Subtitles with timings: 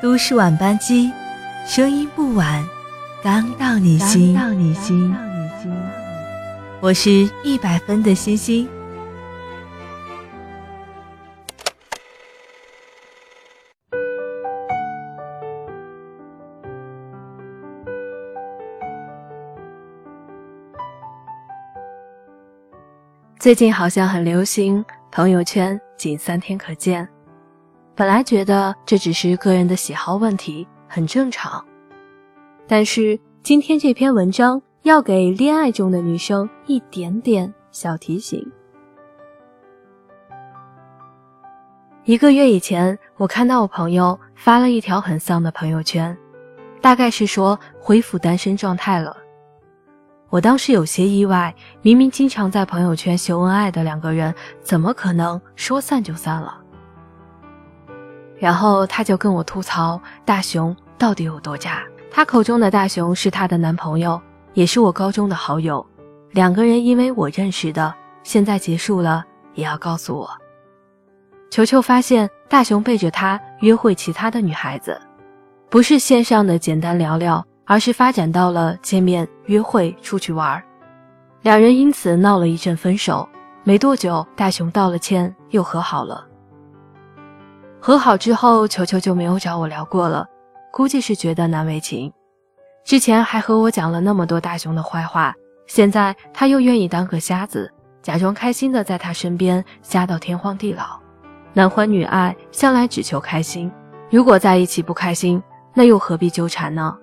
[0.00, 1.12] 都市晚班机，
[1.66, 2.64] 声音不晚，
[3.20, 4.32] 刚到你心。
[4.32, 5.12] 到你心。
[6.80, 8.68] 我是一百分的星星。
[23.40, 27.08] 最近好像很流行朋友圈仅三天可见。
[27.98, 31.64] 本来觉得这只是个人的喜好问题，很正常。
[32.64, 38.40] 但是今天这篇文章要给恋爱中的女生一点点小提醒。
[42.04, 46.16] 一个月以前，我看到我朋友发了一条很丧的朋友圈，
[46.80, 49.16] 大概是说恢复单身状态了。
[50.28, 56.62] 我当时有些意外，明明经常在朋友圈秀恩爱的两个人，怎么可能说散就散了？
[58.38, 61.82] 然后他就跟我吐槽大雄到底有多渣。
[62.10, 64.20] 他口中的大雄是他的男朋友，
[64.54, 65.84] 也是我高中的好友。
[66.32, 70.28] 两个人因为我认识的，现在结束了也要告诉我。
[71.50, 75.00] 球球发现大雄背着他约会其他的女孩子，
[75.70, 80.62] 不是线上的简单聊聊，而是发展到了见面、约会、出去玩。
[81.42, 83.26] 两人因此闹了一阵分手。
[83.64, 86.26] 没多久，大雄道了歉，又和好了。
[87.80, 90.26] 和好之后，球球就没有找我聊过了，
[90.72, 92.12] 估计是觉得难为情。
[92.84, 95.34] 之前还和我讲了那么多大雄的坏话，
[95.66, 97.70] 现在他又愿意当个瞎子，
[98.02, 100.98] 假装开心的在他身边瞎到天荒地老。
[101.52, 103.70] 男欢女爱向来只求开心，
[104.10, 105.42] 如果在一起不开心，
[105.74, 106.96] 那又何必纠缠呢？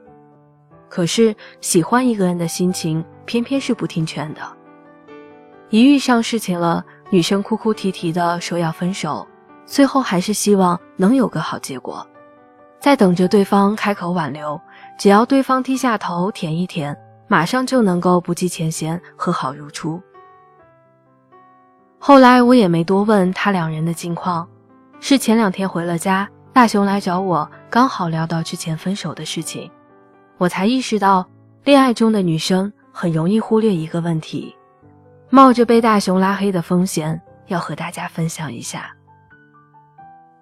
[0.89, 4.41] 可是喜欢一个人的心情偏偏是不听劝的，
[5.69, 9.27] 一遇上事情了，女生哭哭啼啼的说要分手。
[9.65, 12.05] 最后还是希望能有个好结果，
[12.79, 14.59] 在等着对方开口挽留。
[14.97, 16.95] 只要对方低下头舔一舔，
[17.27, 20.01] 马上就能够不计前嫌，和好如初。
[21.99, 24.47] 后来我也没多问他两人的近况，
[24.99, 29.69] 是前两天回了家，大雄来找我，刚好聊到之前分手的事情，
[30.37, 31.27] 我才意识到，
[31.63, 34.55] 恋爱中的女生很容易忽略一个问题，
[35.29, 38.89] 冒着被大雄拉黑的风险，要和大家分享一下。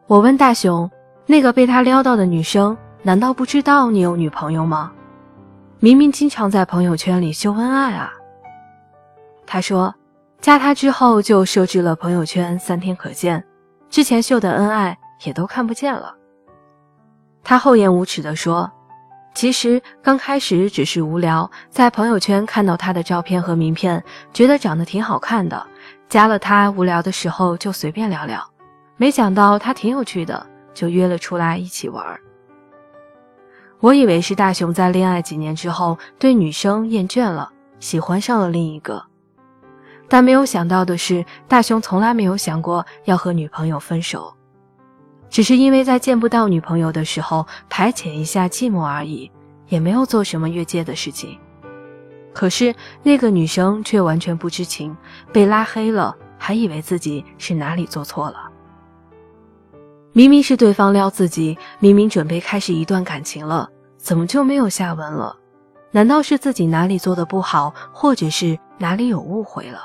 [0.05, 0.89] 我问大雄
[1.25, 4.91] ：“那个被他撩到的女生，难道不知道你有女朋友吗？
[5.79, 8.11] 明明经常在朋友圈里秀恩爱啊。”
[9.47, 9.95] 他说
[10.41, 13.41] ：“加他之后就设置了朋友圈三天可见，
[13.89, 16.13] 之前秀的恩爱也都看不见了。”
[17.41, 18.69] 他厚颜无耻地说
[19.33, 24.03] ：“其实刚开始只是无聊，在朋友圈看到他的照片和名片，
[24.33, 25.65] 觉得长得挺好看的，
[26.09, 28.45] 加了他，无聊的时候就随便聊聊。”
[28.97, 32.19] 没想到他挺有趣的，就约了出来一起玩。
[33.79, 39.03] 我以为是大雄在恋爱几年之后对女生厌倦了，喜欢上了另一个，
[40.07, 44.33] 但没有想到的是，大雄从来没有想过要和女朋友分手，
[45.29, 49.29] 只是因为在见不到女朋友的时候排遣一下寂寞而已，
[49.67, 51.37] 也没有做什么越界的事情。
[52.33, 54.95] 可是那个女生却完全不知情，
[55.33, 58.49] 被拉黑了，还以为自己是哪里做错了。
[60.15, 65.35] 明明是对方撩自己，明明准备开始一段感情了，怎么就没有下文了？
[65.89, 69.79] 难道是自己哪里做的不好，或者是哪里有误会了？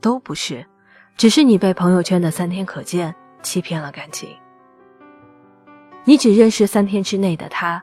[0.00, 0.64] 都不是，
[1.14, 4.30] 只是你被朋友圈的三天可见欺骗了感情。
[6.04, 7.82] 你只认识三天之内的他，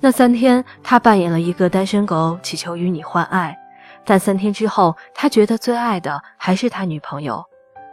[0.00, 3.54] 那三天他扮演了一个单身狗，祈求与你换爱，
[4.02, 7.44] 但三天之后，他觉得最爱的还是他女朋友，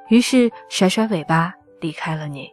[0.08, 2.50] 于是甩甩尾巴离开了你。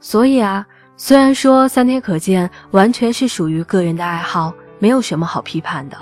[0.00, 0.66] 所以啊，
[0.96, 5.96] 虽然说三天可见完全是属于个人的爱好，没有什么好批判的，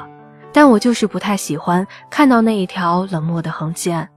[0.53, 4.09] 但我就是不太喜欢看到那一条冷漠的横线。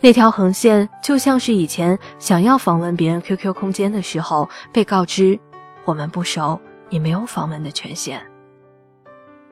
[0.00, 5.38] 那条横线就像是以前想要访问别人 QQ 空间的时候，被告知
[5.84, 8.20] 我们不熟，也没有访问的权限。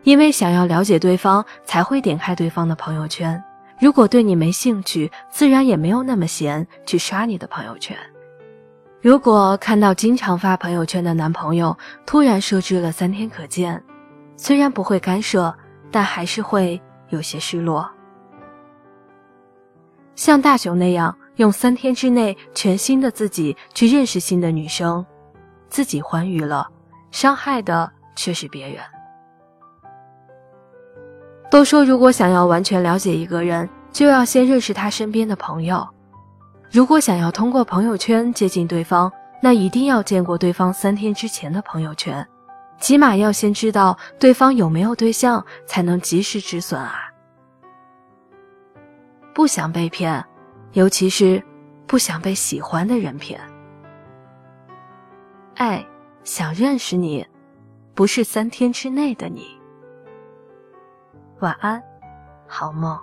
[0.02, 3.42] 因为想要了解对方，才会点开对方的朋友圈。
[3.80, 7.96] 如果对你没兴趣，自然也没有那么闲去刷你的朋友圈。
[9.02, 11.74] 如果看到经常发朋友圈的男朋友
[12.04, 13.82] 突然设置了三天可见，
[14.36, 15.54] 虽然不会干涉，
[15.90, 17.90] 但还是会有些失落。
[20.14, 25.04] 像大雄那样用三天之内全新的自己去认识新的女生，
[25.70, 26.68] 自己欢愉了，
[27.10, 28.82] 伤害的却是别人。
[31.50, 35.88] 都说如果想要完全了解一个人，就要先认识他身边的朋友。
[36.70, 39.10] 如果想要通过朋友圈接近对方，
[39.42, 42.24] 那一定要见过对方三天之前的朋友圈，
[42.78, 47.12] 起码要先知道对方有没有对象，才能及时止损啊！
[49.34, 50.24] 不想被骗，
[50.72, 51.42] 尤其是
[51.88, 53.40] 不想被喜欢的人骗。
[55.56, 55.84] 爱
[56.22, 57.26] 想认识你，
[57.94, 59.44] 不是三天之内的你。
[61.40, 61.82] 晚安，
[62.46, 62.96] 好梦。